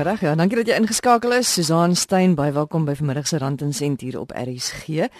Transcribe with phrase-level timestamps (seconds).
[0.00, 0.24] Goeiemôre.
[0.24, 1.48] Ja, dankie dat jy ingeskakel is.
[1.52, 5.10] Susan Stein, baie welkom by vanmiddag se Rand en Sent hier op RSG.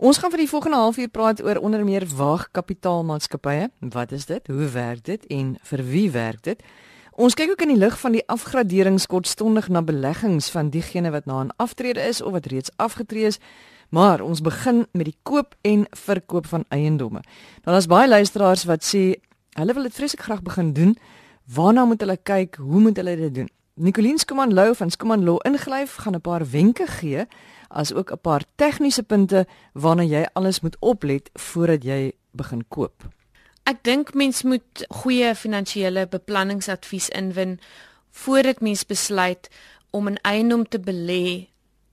[0.00, 3.68] Ons gaan vir die volgende halfuur praat oor onder meer waagkapitaalmaatskappye.
[3.92, 4.48] Wat is dit?
[4.48, 6.64] Hoe werk dit en vir wie werk dit?
[7.20, 11.28] Ons kyk ook in die lig van die afgraderings kortstondig na beleggings van diegene wat
[11.28, 13.38] na 'n aftrede is of wat reeds afgetree is.
[13.90, 17.20] Maar ons begin met die koop en verkoop van eiendomme.
[17.64, 19.20] Nou daar's baie luisteraars wat sê
[19.52, 20.96] hulle wil dit vreeslik graag begin doen.
[21.44, 22.56] Waarna moet hulle kyk?
[22.56, 23.48] Hoe moet hulle dit doen?
[23.74, 27.26] Nicoline Skuman Lou van Skuman Law ingelyf gaan 'n paar wenke gee
[27.68, 33.08] as ook 'n paar tegniese punte waarna jy alles moet oplet voordat jy begin koop.
[33.62, 37.60] Ek dink mens moet goeie finansiële beplanningsadvies inwin
[38.10, 39.48] voordat mens besluit
[39.90, 41.48] om 'n eiendom te belê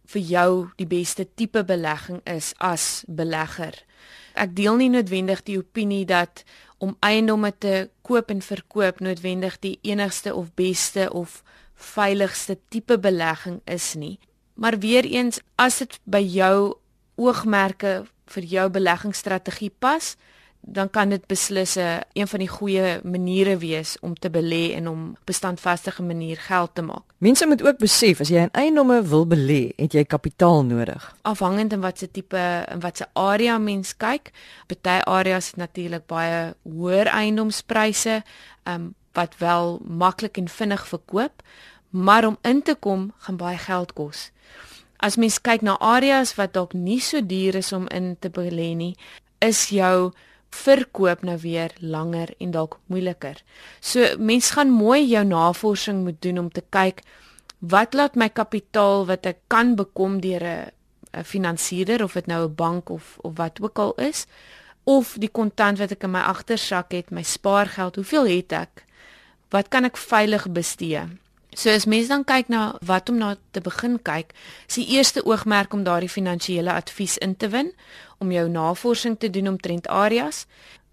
[0.05, 3.83] vir jou die beste tipe belegging is as belegger.
[4.33, 6.43] Ek deel nie noodwendig die opinie dat
[6.77, 11.43] om eiendomme te koop en verkoop noodwendig die enigste of beste of
[11.77, 14.19] veiligste tipe belegging is nie.
[14.53, 16.75] Maar weer eens, as dit by jou
[17.15, 20.15] oogmerke vir jou beleggingsstrategie pas,
[20.67, 24.87] dan kan dit beslis 'n een van die goeie maniere wees om te belê en
[24.87, 27.03] om bestandvastige manier geld te maak.
[27.17, 31.15] Mense moet ook besef as jy in eiendomme wil belê, het jy kapitaal nodig.
[31.21, 34.31] Afhangend van wat se tipe en wat se area mens kyk,
[34.65, 38.23] party areas het natuurlik baie hoër eiendomspryse,
[38.63, 41.43] um, wat wel maklik en vinnig verkoop,
[41.89, 44.29] maar om in te kom gaan baie geld kos.
[44.97, 48.73] As mens kyk na areas wat dalk nie so duur is om in te belê
[48.77, 48.95] nie,
[49.41, 50.11] is jou
[50.53, 53.41] verkoop nou weer langer en dalk moeiliker.
[53.81, 57.03] So mens gaan mooi jou navorsing moet doen om te kyk
[57.59, 62.55] wat laat my kapitaal wat ek kan bekom deur 'n finansierder of dit nou 'n
[62.55, 64.25] bank of of wat ook al is
[64.83, 68.86] of die kontant wat ek in my agtersak het, my spaargeld, hoeveel het ek?
[69.49, 71.05] Wat kan ek veilig bestee?
[71.57, 74.33] So as mens dan kyk na wat om na te begin kyk,
[74.67, 77.71] is die eerste oogmerk om daardie finansiële advies in te win
[78.21, 80.45] om jou navorsing te doen omtrent areas.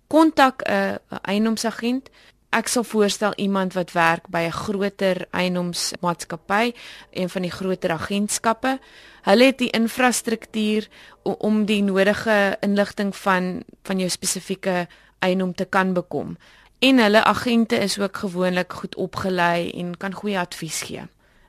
[0.09, 2.10] Kontak 'n eienoomsagent.
[2.50, 6.72] Ek sal voorstel iemand wat werk by 'n groter eienoomsmaatskappy,
[7.10, 8.78] een van die groter agentskappe.
[9.22, 10.88] Hulle het die infrastruktuur
[11.22, 14.87] om die nodige inligting van van jou spesifieke
[15.19, 16.37] eienoom te kan bekom.
[16.79, 20.99] En hulle agente is ook gewoonlik goed opgelei en kan goeie advies gee.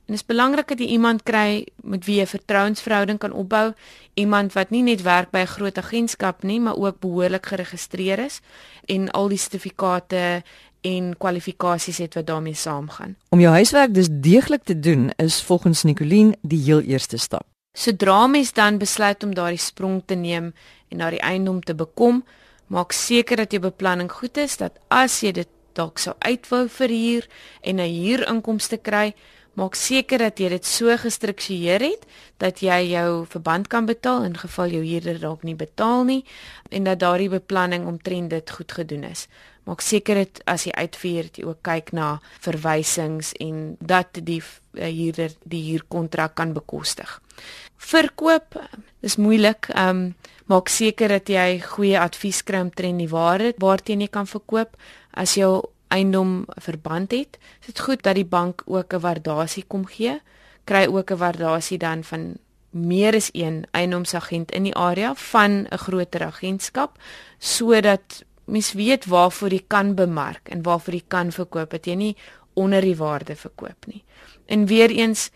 [0.06, 3.74] En dit is belangrik dat jy iemand kry met wie jy 'n vertrouensverhouding kan opbou,
[4.14, 8.40] iemand wat nie net werk by 'n groot agentskap nie, maar ook behoorlik geregistreer is
[8.86, 10.44] en al die sertifikate
[10.82, 13.16] en kwalifikasies het wat daarmee saamgaan.
[13.30, 17.46] Om jou huiswerk dus deeglik te doen is volgens Nicoline die heel eerste stap.
[17.78, 20.54] Sodra mens dan besluit om daardie sprong te neem
[20.88, 22.24] en na die eiendom te bekom,
[22.68, 26.90] maak seker dat jou beplanning goed is dat as jy dit dalk sou uitwou vir
[26.90, 27.28] huur
[27.62, 29.14] en 'n huurinkomste kry,
[29.56, 32.06] maak seker dat jy dit so gestruktureer het
[32.38, 36.24] dat jy jou verband kan betaal in geval jou huurder dalk nie betaal nie
[36.70, 39.28] en dat daardie beplanning omtrent dit goed gedoen is.
[39.66, 44.42] Maak seker dit as jy uitvier jy ook kyk na verwysings en dat die
[44.78, 47.22] eh, huurder die huurkontrak kan bekostig.
[47.86, 48.58] Verkoop
[49.06, 49.68] is moeilik.
[49.70, 50.16] Ehm um,
[50.46, 54.76] maak seker dat jy goeie advies kry omtrent die waarde waarteen jy kan verkoop.
[55.14, 55.64] As jou
[55.94, 60.20] eiendom verband het, is dit goed dat die bank ook 'n waardasie kom gee.
[60.66, 62.38] Kry ook 'n waardasie dan van
[62.70, 66.98] meer as een eiendomsagent in die area van 'n groter agentskap
[67.40, 72.18] sodat mens weet waarvoor jy kan bemark en waarvoor jy kan verkoop dat jy nie
[72.54, 74.04] onder die waarde verkoop nie.
[74.46, 75.32] En weer eens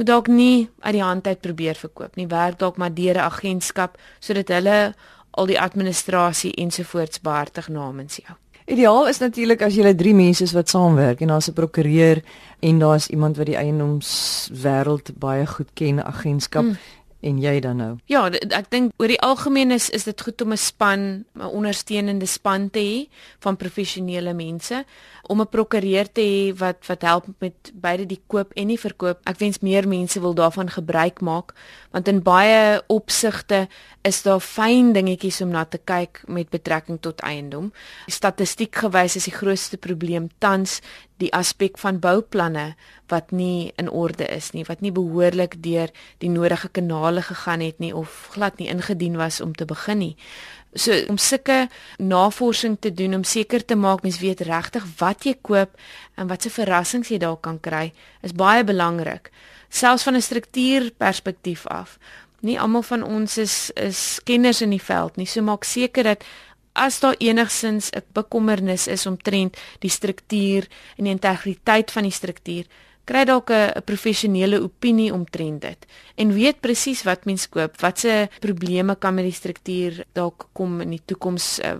[0.00, 2.26] moet dalk nie uit die hand uit probeer verkoop nie.
[2.26, 4.94] Werk dalk maar deur 'n agentskap sodat hulle
[5.30, 8.36] al die administrasie ensovoorts behartig namens jou.
[8.66, 12.22] Ideaal is natuurlik as jy drie mense is wat saamwerk en daar's 'n prokureur
[12.60, 16.76] en daar's iemand wat die eiendomswêreld baie goed ken, agentskap mm.
[17.20, 17.90] En jy dan nou.
[18.10, 22.26] Ja, ek dink oor die algemeen is is dit goed om 'n span, 'n ondersteunende
[22.26, 23.08] span te hê
[23.40, 24.84] van professionele mense
[25.28, 29.18] om 'n prokureur te hê wat wat help met beide die koop en die verkoop.
[29.24, 31.54] Ek wens meer mense wil daarvan gebruik maak
[31.90, 33.68] want in baie opsigte
[34.02, 37.72] is daar fyn dingetjies om na te kyk met betrekking tot eiendom.
[38.06, 40.80] Statistiek gewys is die grootste probleem tans
[41.20, 42.74] die aspek van bouplanne
[43.12, 47.78] wat nie in orde is nie, wat nie behoorlik deur die nodige kanale gegaan het
[47.78, 50.16] nie of glad nie ingedien was om te begin nie.
[50.74, 51.66] So om sulke
[51.98, 55.74] navorsing te doen om seker te maak mens weet regtig wat jy koop
[56.14, 57.90] en wat se verrassings jy daar kan kry,
[58.22, 59.32] is baie belangrik.
[59.68, 61.98] Selfs van 'n struktuurperspektief af.
[62.40, 65.26] Nie almal van ons is is kenners in die veld nie.
[65.26, 66.24] So maak seker dat
[66.72, 72.64] as daar enigsins 'n bekommernis is omtrent die struktuur en die integriteit van die struktuur,
[73.04, 75.86] kry dalk 'n professionele opinie omtrent dit.
[76.16, 80.90] En weet presies wat mens koop, watse probleme kan met die struktuur dalk kom in
[80.90, 81.78] die toekoms uh,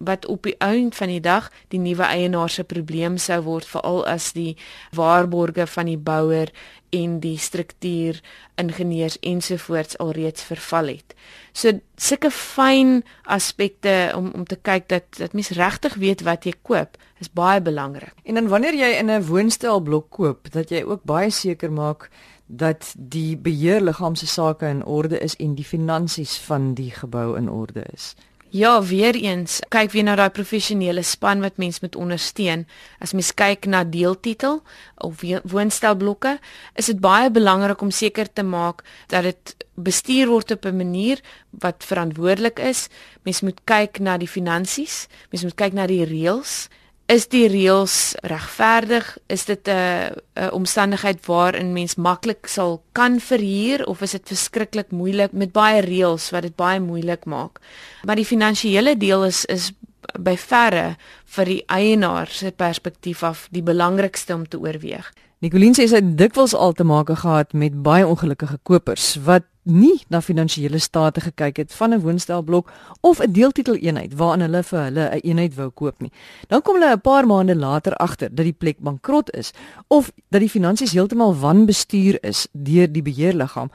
[0.00, 4.06] wat op die einde van die dag die nuwe eienaar se probleem sou word veral
[4.08, 4.56] as die
[4.96, 6.52] waarborge van die bouer
[6.90, 8.20] en die struktuur
[8.58, 11.14] ingenieurs ensovoorts alreeds verval het.
[11.52, 16.56] So sulke fyn aspekte om om te kyk dat dat mens regtig weet wat jy
[16.62, 18.14] koop is baie belangrik.
[18.24, 22.10] En dan wanneer jy in 'n woonstelblok koop, dat jy ook baie seker maak
[22.46, 27.50] dat die beheerliggaam se sake in orde is en die finansies van die gebou in
[27.50, 28.14] orde is.
[28.50, 32.64] Ja, weer eens, kyk weer na daai professionele span wat mens moet ondersteun.
[32.98, 34.58] As mens kyk na deeltitel
[35.06, 36.32] of woonstelblokke,
[36.74, 38.82] is dit baie belangrik om seker te maak
[39.14, 41.22] dat dit bestuur word op 'n manier
[41.62, 42.88] wat verantwoordelik is.
[43.22, 46.68] Mens moet kyk na die finansies, mens moet kyk na die reëls
[47.10, 49.06] is die reëls regverdig?
[49.26, 54.90] Is dit 'n 'n omstandigheid waarin mens maklik sal kan verhuur of is dit verskriklik
[54.90, 57.58] moeilik met baie reëls wat dit baie moeilik maak?
[58.04, 59.72] Maar die finansiële deel is is
[60.18, 65.12] by verre vir die eienaar se perspektief af die belangrikste om te oorweeg.
[65.38, 70.02] Nicoline sê sy het dikwels al te maak gehad met baie ongelukkige kopers wat nie
[70.08, 72.70] na finansiële state gekyk het van 'n woonstelblok
[73.00, 76.12] of 'n deeltitel eenheid waarin hulle vir hulle 'n eenheid wou koop nie.
[76.48, 79.52] Dan kom hulle 'n paar maande later agter dat die plek bankrot is
[79.88, 83.70] of dat die finansies heeltemal wanbestuur is deur die beheerliggaam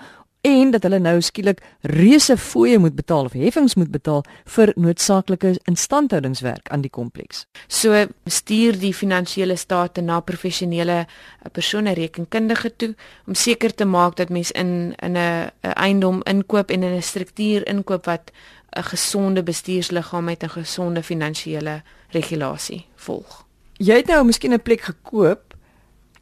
[0.45, 4.23] en dat hulle nou skielik reuse fooie moet betaal of heffings moet betaal
[4.55, 7.45] vir noodsaaklike instandhoudingswerk aan die kompleks.
[7.67, 11.07] So stuur die finansiële state na professionele eh,
[11.51, 12.91] persone rekenkundige toe
[13.25, 17.67] om seker te maak dat mens in in 'n eiendom inkoop en in 'n struktuur
[17.67, 18.31] inkoop wat
[18.77, 23.45] 'n gesonde bestuursliggaam met 'n gesonde finansiële regulasie volg.
[23.77, 25.54] Jy het nou miskien 'n plek gekoop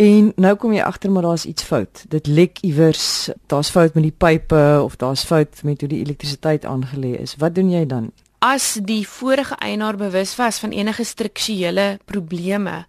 [0.02, 2.04] En nou kom jy agter maar daar's iets fout.
[2.10, 6.66] Dit lek iewers, daar's fout met die pipe of daar's fout met hoe die elektrisiteit
[6.66, 7.36] aangelê is.
[7.38, 8.12] Wat doen jy dan?
[8.44, 12.86] As die vorige eienaar bewus was van enige strukturele probleme,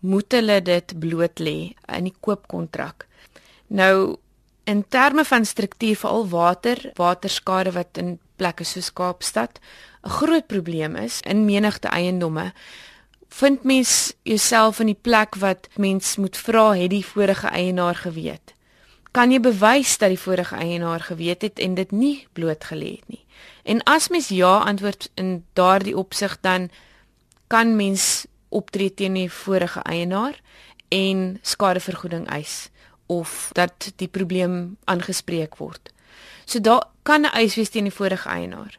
[0.00, 3.06] moet hulle dit bloot lê in die koopkontrak.
[3.68, 4.16] Nou
[4.68, 9.58] in terme van struktuur veral water, waterskade wat in plekke soos Kaapstad
[10.04, 12.52] 'n groot probleem is in menigte eiendomme
[13.28, 18.54] vind mens jouself in die plek wat mens moet vra het die vorige eienaar geweet?
[19.10, 23.24] Kan jy bewys dat die vorige eienaar geweet het en dit nie blootgelê het nie?
[23.62, 26.70] En as mens ja antwoord in daardie opsig dan
[27.46, 30.40] kan mens optree teen die vorige eienaar
[30.88, 32.68] en skadevergoeding eis
[33.06, 35.92] of dat die probleem aangespreek word.
[36.44, 38.78] So daar kan 'n eis wees teen die vorige eienaar.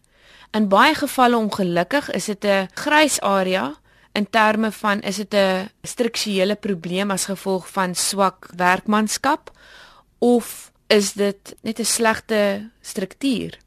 [0.51, 3.75] In baie gevalle ongelukkig is dit 'n grys area
[4.19, 9.51] in terme van is dit 'n strukturele probleem as gevolg van swak werkmanskap
[10.17, 13.57] of is dit net 'n slegte struktuur?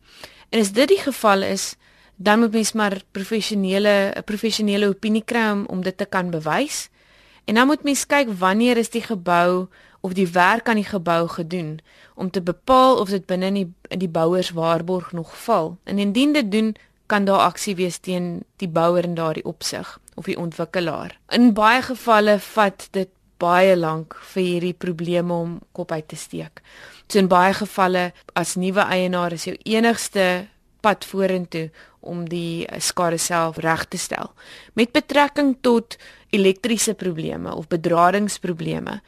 [0.51, 1.77] En as dit die geval is,
[2.17, 6.89] dan moet mens maar professionele 'n professionele opinie kry om, om dit te kan bewys.
[7.45, 9.69] En dan moet mens kyk wanneer is die gebou
[10.01, 11.79] of die werk aan die gebou gedoen
[12.15, 15.79] om te bepaal of dit binne in die in die bouerswaarborg nog val.
[15.85, 16.77] En indien dit doen,
[17.13, 21.19] kan daar aksie wees teen die bouer in daardie opsig of die ontwikkelaar.
[21.37, 23.11] In baie gevalle vat dit
[23.43, 26.63] baie lank vir hierdie probleme om kop uit te steek.
[27.11, 30.47] So in baie gevalle as nuwe eienaar is jou enigste
[30.83, 31.69] pad vorentoe
[32.01, 34.33] om die skade self reg te stel.
[34.75, 35.99] Met betrekking tot
[36.33, 39.01] elektriese probleme of bedradingsprobleme.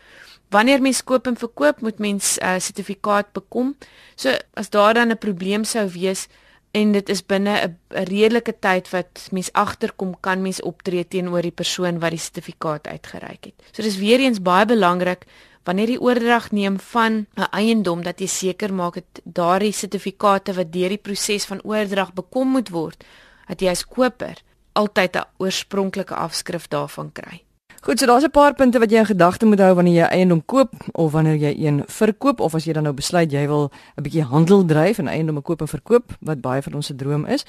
[0.53, 3.77] Wanneer mens koop en verkoop, moet mens 'n uh, sertifikaat bekom.
[4.15, 6.29] So as daar dan 'n probleem sou wees,
[6.75, 7.78] en dit is binne 'n
[8.11, 13.45] redelike tyd wat mens agterkom kan mens optree teenoor die persoon wat die sertifikaat uitgereik
[13.45, 13.54] het.
[13.73, 15.25] So dis weer eens baie belangrik
[15.64, 20.73] wanneer jy oordrag neem van 'n eiendom dat jy seker maak dat daardie sertifikate wat
[20.73, 23.04] deur die proses van oordrag bekom moet word,
[23.49, 27.45] dat jy as koper altyd 'n oorspronklike afskrif daarvan kry.
[27.85, 30.45] Goed, so daar's 'n paar punte wat jy in gedagte moet hou wanneer jy eiendom
[30.45, 34.03] koop of wanneer jy een verkoop of as jy dan nou besluit jy wil 'n
[34.03, 37.45] bietjie handel dryf en eiendom koop en verkoop wat baie van ons se droom is.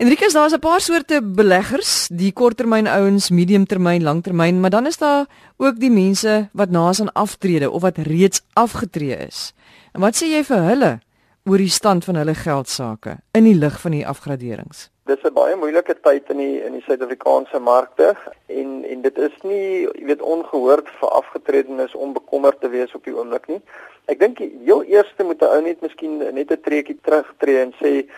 [0.00, 5.26] Enrique, daar's 'n paar soorte beleggers, die korttermyn ouens, mediumtermyn, langtermyn, maar dan is daar
[5.56, 9.52] ook die mense wat naas aan aftrede of wat reeds afgetree is.
[9.92, 10.98] En wat sê jy vir hulle
[11.44, 14.90] oor die stand van hulle geldsaake in die lig van die afgraderings?
[15.04, 18.16] Dis 'n baie moeilike tyd in die in die Suid-Afrikaanse markte
[18.46, 23.04] en en dit is nie, jy weet, ongehoord vir afgetredenes om bekommerd te wees op
[23.04, 23.60] die oomblik nie.
[24.06, 28.08] Ek dink heel eerste moet 'n ou net miskien net 'n treukie terugtreë en sê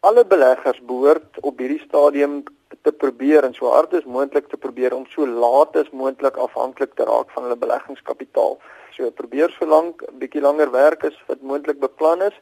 [0.00, 2.42] alle beleggers behoort op hierdie stadium
[2.86, 6.94] te probeer en so hard as moontlik te probeer om so laat as moontlik afhanklik
[6.96, 8.56] te raak van hulle beleggingskapitaal.
[8.96, 12.36] So probeer so lank 'n bietjie langer werk as wat moontlik beplan is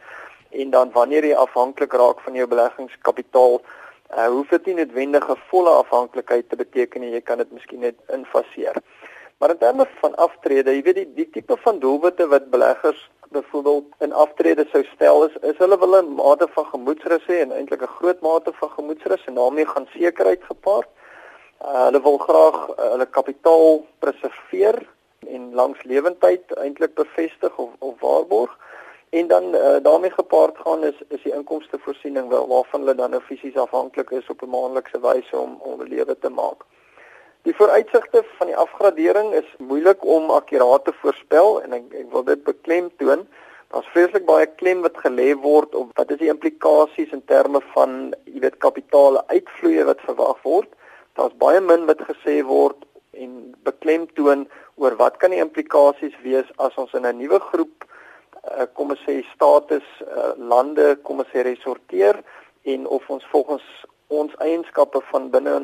[0.51, 3.61] en dan wanneer jy afhanklik raak van jou beleggingskapitaal,
[4.17, 7.97] uh, hoef dit nie noodwendige volle afhanklikheid te beteken nie, jy kan dit miskien net
[8.09, 8.77] infaseer.
[9.39, 13.85] Maar in terme van aftrede, jy weet die die tipe van doelwitte wat beleggers byvoorbeeld
[13.99, 17.83] in aftrede sou stel is is hulle wil 'n mate van gemoedsrus hê en eintlik
[17.83, 20.89] 'n groot mate van gemoedsrus en daarmee gaan sekerheid gepaard.
[21.63, 24.87] Uh, hulle wil graag uh, hulle kapitaal preserveer
[25.27, 28.59] en langs lewendheid eintlik bevestig of of waarborg
[29.11, 33.11] en dan uh, daarmee gepaard gaan is is die inkomste voorsiening wel waarvan hulle dan
[33.11, 36.65] nou fisies afhanklik is op 'n maandelikse wyse om om lewe te maak.
[37.47, 42.25] Die vooruitsigte van die afgradering is moeilik om akkuraat te voorspel en ek, ek wil
[42.27, 43.27] dit beklemtoon.
[43.69, 48.15] Daar's vreeslik baie klem wat gelê word op wat is die implikasies in terme van,
[48.25, 50.71] jy weet, kapitale uitvloeye wat verwag word.
[51.21, 52.87] Daar's baie min wat gesê word
[53.19, 54.47] en beklemtoon
[54.79, 59.05] oor wat kan die implikasies wees as ons in 'n nuwe groep uh, kom ons
[59.07, 62.23] sê status uh, lande kom ons sê resorteer
[62.75, 63.65] en of ons volgens
[64.09, 65.55] ons eienskappe van binne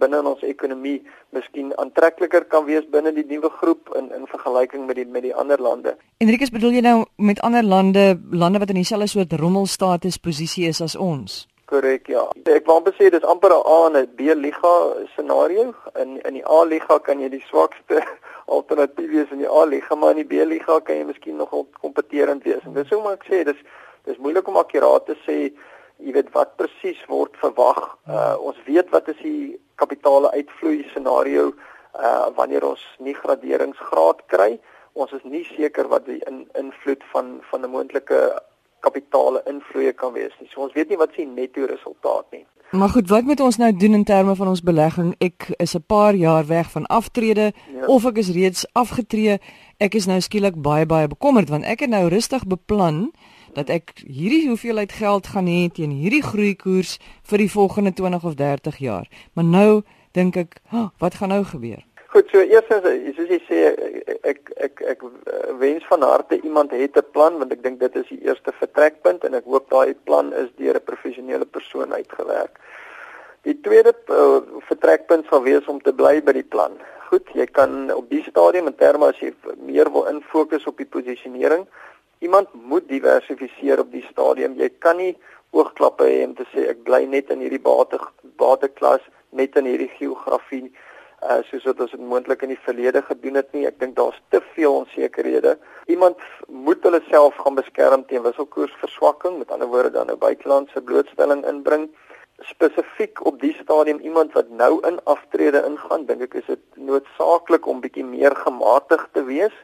[0.00, 0.98] binne in ons ekonomie
[1.32, 5.34] miskien aantrekliker kan wees binne die nuwe groep in in vergelyking met die met die
[5.34, 5.96] ander lande.
[6.20, 10.80] Enrique, bedoel jy nou met ander lande, lande wat in dieselfde soort rommelstatus posisie is
[10.84, 11.44] as ons?
[11.64, 12.26] Korrek, ja.
[12.52, 14.72] Ek wou amper sê dis amper 'n A en 'n B liga
[15.14, 15.74] scenario.
[16.02, 18.04] In in die A liga kan jy die swakste
[18.56, 21.66] alternatief wees in die A liga, maar in die B liga kan jy miskien nogal
[21.80, 22.60] kompeterend wees.
[22.64, 23.56] En dis hoe maar ek sê, dis
[24.04, 25.52] dis moeilik om akkuraat te sê
[25.98, 27.96] jy weet wat presies word verwag.
[28.08, 31.52] Uh ons weet wat is die kapitale uitvloei scenario
[31.94, 34.58] uh wanneer ons nie graderingsgraad kry.
[34.92, 38.20] Ons is nie seker wat die in, invloed van van 'n moontlike
[38.80, 40.48] kapitale invloeye kan wees nie.
[40.52, 42.44] So ons weet nie wat se netto resultaat nie.
[42.74, 45.14] Maar goed, wat moet ons nou doen in terme van ons belegging?
[45.18, 47.86] Ek is 'n paar jaar weg van aftrede ja.
[47.86, 49.38] of ek is reeds afgetree.
[49.78, 53.12] Ek is nou skielik baie baie bekommerd want ek het nou rustig beplan
[53.54, 56.98] dat ek hierdie hoeveelheid geld gaan hê teen hierdie groeikoers
[57.30, 59.08] vir die volgende 20 of 30 jaar.
[59.34, 59.82] Maar nou
[60.12, 61.82] dink ek, oh, wat gaan nou gebeur?
[62.14, 62.84] Goed, so eerstens
[63.16, 65.00] soos jy sê ek ek ek, ek
[65.58, 69.24] wens van harte iemand het 'n plan want ek dink dit is die eerste vertrekpunt
[69.24, 72.60] en ek hoop daai plan is deur 'n professionele persoon uitgewerk.
[73.42, 76.78] Die tweede uh, vertrekpunt sal wees om te bly by die plan.
[77.10, 80.88] Goed, jy kan op die stadium in terme as jy meer wil infokus op die
[80.88, 81.66] posisionering,
[82.24, 84.56] iemand moet diversifiseer op die stadium.
[84.56, 85.12] Jy kan nie
[85.54, 88.00] oogklappe hê om te sê ek bly net in hierdie bate
[88.40, 90.66] bateklas, net in hierdie geografie
[91.24, 93.64] uh soos wat ons dit moontlik in die verlede gedoen het nie.
[93.68, 95.54] Ek dink daar's te veel onsekerhede.
[95.88, 101.44] Iemand moet hulle self gaan beskerm teen wisselkoersverswakking, met ander woorde dan 'n buitelandse blootstelling
[101.48, 101.88] inbring.
[102.50, 107.66] Spesifiek op die stadium iemand wat nou in aftrede ingaan, dink ek is dit noodsaaklik
[107.66, 109.56] om bietjie meer gematig te wees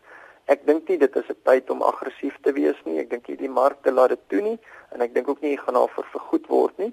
[0.51, 2.99] Ek dink nie dit is 'n tyd om aggressief te wees nie.
[2.99, 4.59] Ek dink hierdie markte laat dit toe nie
[4.93, 6.93] en ek dink ook nie gaan daarvoor vergoed word nie.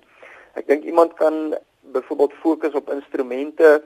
[0.54, 3.82] Ek dink iemand kan byvoorbeeld fokus op instrumente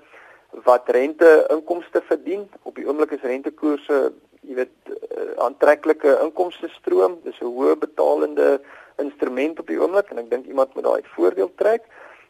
[0.65, 2.49] wat rente inkomste verdien.
[2.63, 4.11] Op die oomblik is rentekoerse,
[4.41, 7.19] jy weet, eh, aantreklike inkomste stroom.
[7.23, 8.61] Dis 'n hoë betalende
[8.97, 11.83] instrument op die oomblik en ek dink iemand moet daai voordeel trek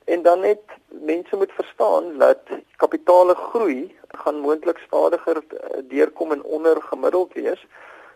[0.06, 2.40] en dan net mense moet verstaan dat
[2.76, 7.66] kapitale groei gaan moontlik stadiger eh, deurkom en onder gemiddeld wees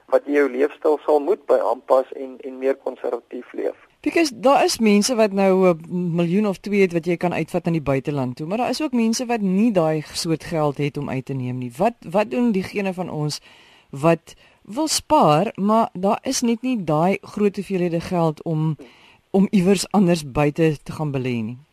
[0.05, 3.77] wat jou leefstyl sal moet by aanpas en en meer konservatief leef.
[4.05, 7.65] Because daar is mense wat nou 'n miljoen of 2 het wat jy kan uitvat
[7.65, 10.97] aan die buiteland toe, maar daar is ook mense wat nie daai soort geld het
[10.97, 11.71] om uit te neem nie.
[11.77, 13.41] Wat wat doen diegene van ons
[13.89, 18.77] wat wil spaar, maar daar is net nie daai groot hoeveelhede geld om
[19.31, 21.64] om iewers anders buite te gaan belê nie.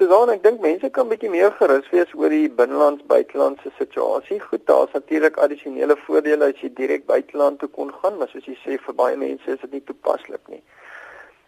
[0.00, 4.38] Susan, ek dink mense kan bietjie meer gerus wees oor die binnelands buitelandse situasie.
[4.40, 8.54] Goed, daar's natuurlik addisionele voordele as jy direk buiteland toe kon gaan, maar soos jy
[8.62, 10.62] sê vir baie mense is dit nie toepaslik nie.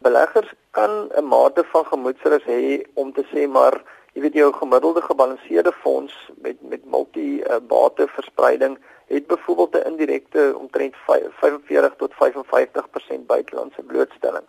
[0.05, 3.81] Beleggers kan 'n mate van gemoedsrus hê om te sê maar
[4.13, 6.13] jy weet jou gemiddelde gebalanseerde fonds
[6.45, 8.77] met met multi uh, bate verspreiding
[9.09, 14.45] het byvoorbeeld 'n indirekte omtrent 45 tot 55% buitelandse blootstelling.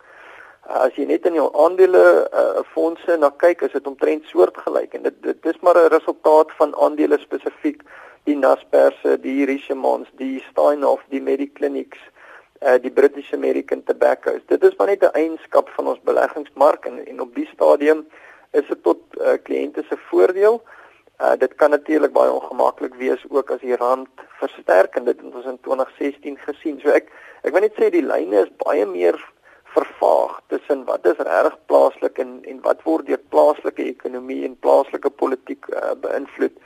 [0.64, 2.00] As jy net in jou aandele
[2.32, 6.52] uh, fondse na kyk, is dit omtrent soortgelyk en dit dit is maar 'n resultaat
[6.56, 7.82] van aandele spesifiek
[8.24, 11.98] die Naspers, die Richemont, die Steinhoff, die Mediclinics,
[12.62, 14.38] uh, die British American Tobacco.
[14.46, 18.06] Dit is maar net 'n eienskap van ons beleggingsmark en en op die stadium
[18.52, 20.62] is dit tot uh, kliënte se voordeel.
[21.20, 24.08] Uh, dit kan natuurlik baie ongemaklik wees ook as die rand
[24.40, 26.80] versterk en dit het ons in 2016 gesien.
[26.80, 29.20] So ek ek wil net sê die lyne is baie meer
[29.74, 35.10] vervaag tussen wat is reg plaaslik en en wat word deur plaaslike ekonomie en plaaslike
[35.22, 36.56] politiek uh, beïnvloed.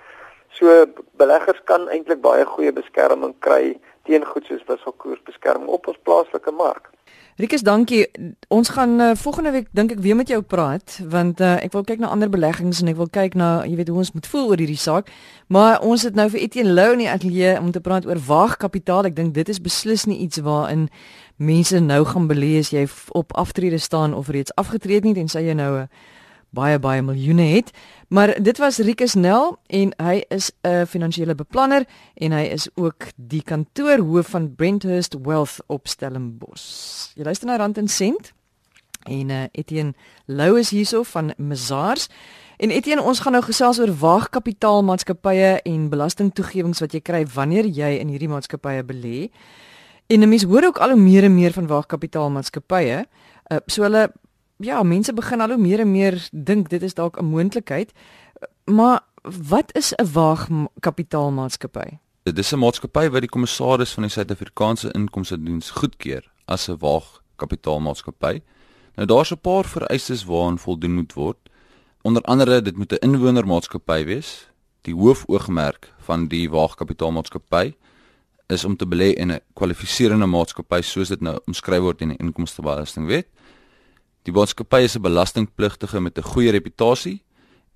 [0.59, 0.85] So
[1.21, 6.89] beleggers kan eintlik baie goeie beskerming kry teen goed soos wisselkoersbeskerming op ons plaaslike mark.
[7.39, 8.09] Rikus, dankie.
[8.49, 11.85] Ons gaan uh, volgende week dink ek weer met jou praat want uh, ek wil
[11.87, 14.49] kyk na ander beleggings en ek wil kyk na jy weet hoe ons moet voel
[14.51, 15.13] oor hierdie saak.
[15.47, 19.07] Maar ons het nou vir Etienne Lou in die ateljee om te praat oor waagkapitaal.
[19.13, 20.89] Ek dink dit is beslis nie iets waarin
[21.39, 25.31] mense nou gaan belê as jy op aftrede staan of reeds afgetree het nie en
[25.31, 26.18] sê jy nou 'n uh,
[26.51, 27.71] baie baie miljoene het.
[28.09, 33.07] Maar dit was Rikus Nel en hy is 'n finansiële beplanner en hy is ook
[33.17, 37.13] die kantoorhoof van Brenthurst Wealth op Stellenbosch.
[37.15, 38.33] Jy luister na Rand en Sent
[39.05, 42.09] en uh, Etienne Lou is hierso van Mazars.
[42.59, 47.99] En Etienne, ons gaan nou gesels oor waagkapitaalmaatskappye en belastingtoegewings wat jy kry wanneer jy
[48.01, 49.31] in hierdie maatskappye belê.
[50.09, 53.07] En 'n mens hoor ook al hoe meer en meer van waagkapitaalmaatskappye.
[53.53, 54.13] Uh, so hulle
[54.59, 57.93] ja, mense begin al hoe meer en meer dink dit is dalk 'n moontlikheid.
[58.65, 61.99] Maar wat is 'n waagkapitaalmaatskappy?
[62.23, 66.79] Dit is 'n maatskappy wat die kommissaris van die Suid-Afrikaanse Inkomste Diens goedkeur as 'n
[66.79, 68.43] waagkapitaalmaatskappy.
[68.95, 71.39] Nou daar's 'n paar vereistes waaraan voldoen moet word.
[72.03, 74.51] Onder andere dit moet 'n inwonermaatskappy wees.
[74.81, 77.75] Die hoofoogmerk van die waagkapitaalmaatskappy
[78.47, 82.19] is om te belê in 'n kwalifiserende maatskappy soos dit nou omskryf word in die
[82.19, 83.27] inkomstebelastingwet.
[84.29, 87.23] Die maatskappy is 'n belastingpligtige met 'n goeie reputasie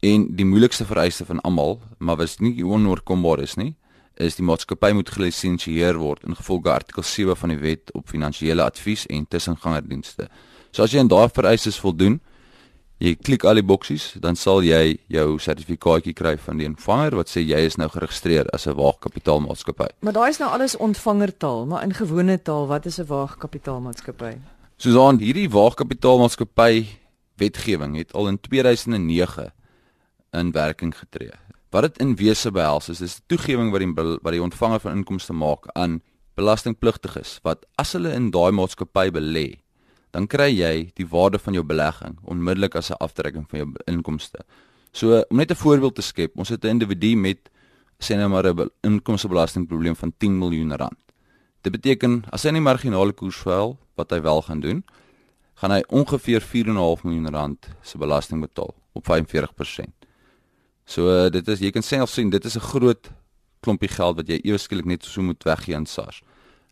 [0.01, 3.75] en die moeilikste vereiste van almal, maar wat nie onoorkombaar is nie,
[4.17, 8.63] is die maatskappy moet gelisensieer word in gevolge artikel 7 van die Wet op Finansiële
[8.63, 10.29] Advies en Tussengangerdienste.
[10.71, 12.21] So as jy aan daai vereistes voldoen,
[12.99, 17.29] jy klik al die boksies, dan sal jy jou sertifikaatjie kry van die ontvanger wat
[17.29, 19.89] sê jy is nou geregistreer as 'n waagkapitaalmaatskappy.
[20.01, 24.37] Maar daai is nou alles ontvangertaal, maar in gewone taal, wat is 'n waagkapitaalmaatskappy?
[24.81, 26.87] Susan, hierdie waagkapitaalmaatskappy
[27.41, 29.53] wetgewing het al in 2009
[30.33, 31.35] in werking getree.
[31.73, 34.97] Wat dit in wese behels is, is 'n toegewing wat die wat die ontvanger van
[34.97, 36.01] inkomste maak aan
[36.35, 39.61] belastingpligtiges wat as hulle in daai maatskappy belê,
[40.11, 44.39] dan kry jy die waarde van jou belegging onmiddellik as 'n aftrekking van jou inkomste.
[44.93, 47.51] So om net 'n voorbeeld te skep, ons het 'n individu met
[48.01, 51.02] sê nou maar 'n inkomstebelastingprobleem van 10 miljoen rand.
[51.63, 54.83] Dit beteken as hy in die marginale koers val wat hy wel gaan doen,
[55.63, 59.93] gaan hy ongeveer 4.5 miljoen rand se belasting betaal op 45%.
[60.85, 63.11] So uh, dit is jy kan self sien dit is 'n groot
[63.63, 66.23] klompie geld wat jy eweskielik net so moet weggee aan SARS.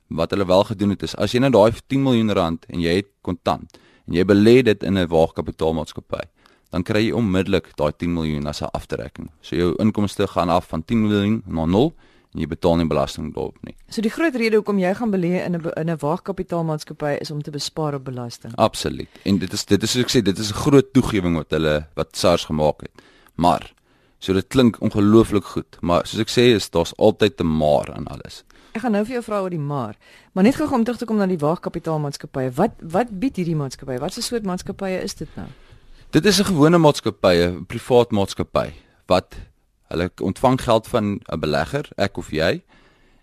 [0.09, 2.96] Wat hulle wel gedoen het is as jy nou daai 10 miljoen rand en jy
[2.98, 6.26] het kontant en jy belê dit in 'n waagkapitaalmaatskappy,
[6.72, 9.31] dan kry jy onmiddellik daai 10 miljoen as 'n aftrekking.
[9.40, 11.94] So jou inkomste gaan af van 10 miljoen na 0
[12.35, 13.75] en jy betaal nie belasting daarop nie.
[13.90, 17.43] So die groot rede hoekom jy gaan belê in 'n in 'n waagkapitaalmaatskappy is om
[17.43, 18.55] te bespaar op belasting.
[18.57, 19.09] Absoluut.
[19.25, 21.87] En dit is dit is soos ek sê, dit is 'n groot toegewing wat hulle
[21.95, 23.03] wat SARS gemaak het.
[23.35, 23.73] Maar
[24.19, 28.07] so dit klink ongelooflik goed, maar soos ek sê is daar's altyd 'n maar aan
[28.07, 28.45] alles.
[28.73, 29.97] Ek gaan nou vir jou vra oor die maar,
[30.33, 32.53] maar net gou om terug te kom na die waagkapitaalmaatskappye.
[32.55, 33.99] Wat wat bied hierdie maatskappye?
[33.99, 35.49] Wat 'n soort maatskappye is dit nou?
[36.11, 38.73] Dit is 'n gewone maatskappy, 'n privaat maatskappy
[39.07, 39.35] wat
[39.90, 42.62] Hulle ontvang geld van 'n belegger, ek of jy,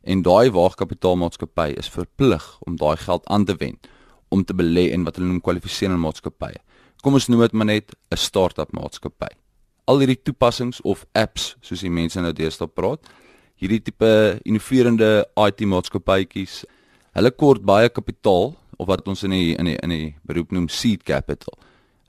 [0.04, 3.88] en daai waagkapitaalmaatskappy is verplig om daai geld aan te wend
[4.30, 6.60] om te belê in wat hulle noem kwalifiserende maatskappye.
[7.04, 9.32] Kom ons noem dit maar net 'n start-up maatskappy.
[9.88, 13.00] Al hierdie toepassings of apps, soos die mense nou deesdae praat,
[13.56, 16.66] hierdie tipe innoverende IT maatskappytjies,
[17.14, 20.68] hulle kort baie kapitaal of wat ons in die in die in die beroep noem
[20.70, 21.54] seed capital.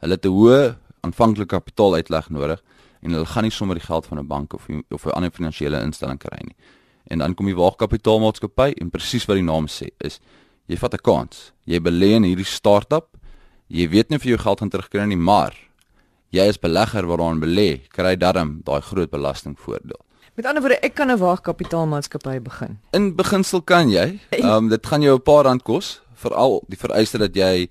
[0.01, 2.61] Hulle het 'n hoë aanvanklike kapitaaluitleg nodig
[3.03, 5.83] en hulle gaan nie sommer die geld van 'n bank of of 'n ander finansiële
[5.83, 6.57] instelling kry nie.
[7.07, 10.21] En dan kom die waagkapitaalmaatskappy en presies wat die naam sê is
[10.67, 11.53] jy vat 'n kans.
[11.65, 13.17] Jy belê in hierdie start-up.
[13.69, 15.55] Jy weet nie of jy jou geld gaan terugkry nie, maar
[16.31, 20.01] jy as belegger wat daarin belê, kry darm daai groot belastingvoordeel.
[20.35, 22.79] Met ander woorde, ek kan 'n waagkapitaalmaatskappy begin.
[22.93, 24.21] In beginsel kan jy.
[24.31, 27.69] Ehm um, dit gaan jou 'n paar rand kos, veral die vereiste dat jy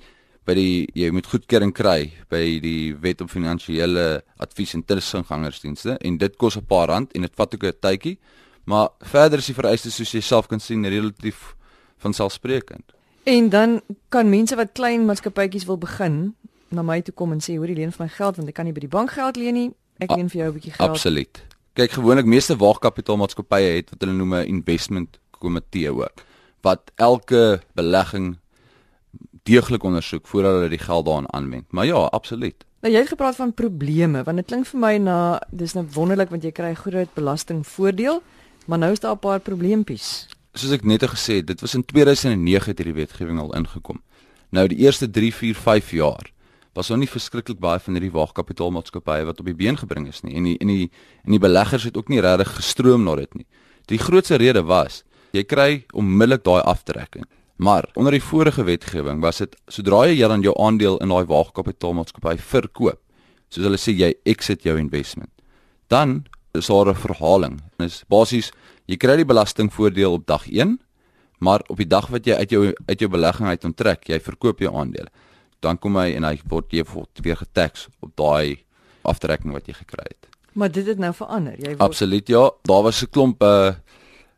[0.48, 6.18] by die jy moet goedkeuring kry by die Wet op Finansiële Advies en Tussengangersdienste en
[6.18, 8.18] dit kos 'n paar rand en dit vat ook 'n tydjie.
[8.66, 11.56] Maar verder is die vereistes soos jy self kan sien relatief
[11.98, 12.94] van selfsprekend.
[13.24, 16.36] En dan kan mense wat klein maatskappytjies wil begin
[16.70, 18.66] na my toe kom en sê hoor jy leen vir my geld want ek kan
[18.66, 19.72] nie by die bank geld leen nie.
[20.00, 20.90] Ek leen vir jou 'n bietjie geld.
[20.90, 21.44] Absoluut.
[21.74, 26.26] Kyk gewoonlik meeste waagkapitaalmaatskappye het wat hulle noem 'n investment komitee ook
[26.62, 28.38] wat elke belegging
[29.48, 31.72] deeglik ondersoek voordat hulle die geld daaraan aanwend.
[31.72, 32.66] Maar ja, absoluut.
[32.86, 35.18] Nou jy het gepraat van probleme want dit klink vir my na
[35.50, 38.22] dis nou wonderlik want jy kry groot belastingvoordeel,
[38.68, 40.28] maar nou is daar 'n paar probleempies.
[40.54, 44.02] Soos ek net gesê het, dit was in 2009 het hierdie wetgewing al ingekom.
[44.50, 46.32] Nou die eerste 3, 4, 5 jaar
[46.74, 50.36] was nog nie verskriklik baie van hierdie waagkapitaalmaatskappye wat op die been gebring is nie
[50.36, 50.92] en die en die
[51.26, 53.46] en die beleggers het ook nie regtig gestroom na dit nie.
[53.86, 57.26] Die grootste rede was jy kry onmiddellik daai aftrekking.
[57.58, 62.36] Maar onder die vorige wetgewing was dit sodra jy dan jou aandeel in daai waagkapitaalmaatskappy
[62.38, 63.00] verkoop,
[63.50, 65.32] soos hulle sê jy exit jou investment,
[65.90, 67.62] dan is daar 'n verhaling.
[67.78, 68.52] Dit is basies
[68.86, 70.80] jy kry die belastingvoordeel op dag 1,
[71.40, 74.60] maar op die dag wat jy uit jou uit jou belegging uit onttrek, jy verkoop
[74.60, 75.10] jou aandele,
[75.60, 78.64] dan kom hy en hy word jy word weer getax op daai
[79.02, 80.28] aftrekking wat jy gekry het.
[80.54, 81.56] Maar dit het nou verander.
[81.58, 83.74] Jy word Absoluut ja, daar was 'n klomp uh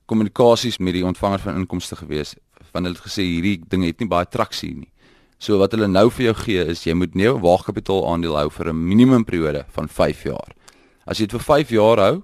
[0.10, 2.34] kommunikasies met die ontvanger van inkomste gewees
[2.74, 4.92] want hulle het gesê hierdie ding het nie baie traksie nie.
[5.40, 8.50] So wat hulle nou vir jou gee is jy moet nie 'n waagkapitaal aandeel hou
[8.50, 10.52] vir 'n minimum periode van 5 jaar.
[11.08, 12.24] As jy dit vir 5 jaar hou,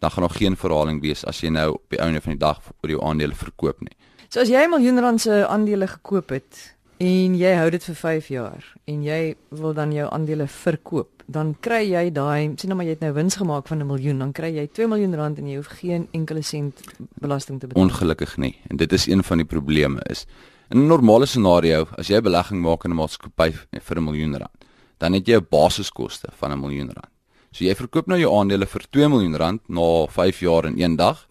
[0.00, 2.60] dan gaan nog geen verhaling wees as jy nou op die einde van die dag
[2.82, 3.96] oor jou aandele verkoop nie.
[4.28, 7.96] So as jy 'n miljoen rand se aandele gekoop het en jy hou dit vir
[8.00, 9.20] 5 jaar en jy
[9.60, 13.12] wil dan jou aandele verkoop, dan kry jy daai sien nou maar jy het nou
[13.16, 16.08] wins gemaak van 'n miljoen, dan kry jy 2 miljoen rand en jy hoef geen
[16.12, 16.80] enkele sent
[17.20, 17.82] belasting te betaal.
[17.82, 18.56] Ongelukkig nie.
[18.70, 20.26] En dit is een van die probleme is
[20.70, 24.64] in 'n normale scenario, as jy belegging maak in 'n maatskappy vir 'n miljoen rand,
[24.98, 27.12] dan het jy 'n basiskoste van 'n miljoen rand.
[27.52, 30.96] So jy verkoop nou jou aandele vir 2 miljoen rand na 5 jaar en 1
[30.96, 31.28] dag.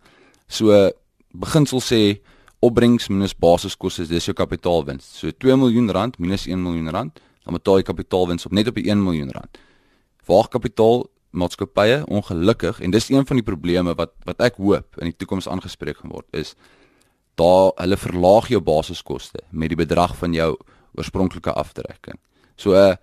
[0.47, 0.91] So
[1.31, 2.21] beginsel sê
[2.63, 5.09] opbrengs minus basiskoste, dis jou kapitaalwins.
[5.19, 8.79] So 2 miljoen rand minus 1 miljoen rand, dan betaal jy kapitaalwins op net op
[8.79, 9.59] die 1 miljoen rand
[10.29, 15.17] waagkapitaal maatskappye ongelukkig en dis een van die probleme wat wat ek hoop in die
[15.17, 16.53] toekoms aangespreek gaan word is
[17.41, 20.51] daar hulle verlaag jou basiskoste met die bedrag van jou
[20.93, 22.19] oorspronklike aftrekking.
[22.55, 22.93] So uh,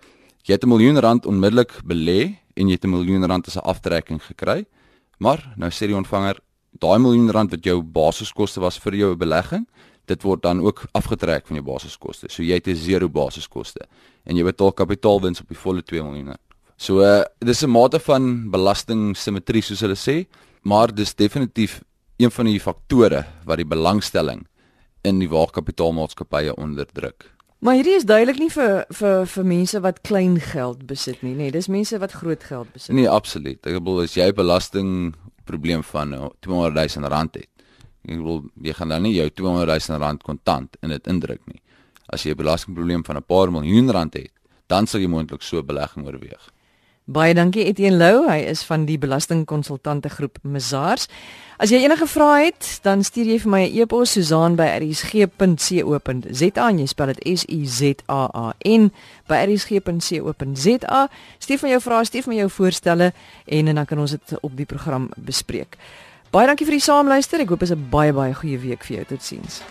[0.47, 3.67] jy het 'n miljoen rand onmiddellik belê en jy het 'n miljoen rand as 'n
[3.67, 4.65] aftrekking gekry.
[5.19, 6.39] Maar nou sê die ontvanger
[6.81, 9.65] daai miljoen rand wat jou basiskoste was vir jou belegging,
[10.09, 12.29] dit word dan ook afgetrek van jou basiskoste.
[12.29, 13.85] So jy het 'n zero basiskoste
[14.25, 16.37] en jy betaal kapitaalwins op die volle 2 miljoen.
[16.77, 20.25] So uh, dis 'n mate van belastingsimmetrie soos hulle sê,
[20.63, 21.81] maar dis definitief
[22.17, 24.47] een van die faktore wat die belangstelling
[25.03, 27.31] in die waagkapitaalmaatskappye onderdruk.
[27.61, 31.37] Maar hierdie is duidelik nie vir vir vir mense wat klein geld besit nie, nê.
[31.37, 32.95] Nee, dis mense wat groot geld besit.
[32.95, 33.59] Nee, absoluut.
[33.61, 35.13] Ek bedoel as jy belasting
[35.51, 37.49] probleem van 200 000 rand het.
[38.07, 41.61] Ek bedoel jy gaan dan nie jou 200 000 rand kontant in dit indruk nie.
[42.07, 44.31] As jy 'n belastingprobleem van 'n paar miljoen rand het,
[44.67, 46.51] dan sal jy moontlik so 'n belegging oorweeg.
[47.05, 51.07] Baie dankie Etienne Lou, hy is van die belastingkonsultante groep Mazars.
[51.57, 56.85] As jy enige vrae het, dan stuur jy vir my 'n e-pos Susan@rsg.co.za en jy
[56.85, 58.91] spel dit S U Z A A N
[59.27, 61.09] by rsg.co.za.
[61.39, 63.13] Stuur van jou vrae, stuur van jou voorstelle
[63.45, 65.77] en, en dan kan ons dit op die program bespreek.
[66.31, 67.39] Baie dankie vir die saamluister.
[67.39, 69.05] Ek hoop dit is 'n baie baie goeie week vir jou.
[69.05, 69.61] Totsiens.